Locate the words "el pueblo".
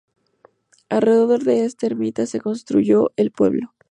3.17-3.75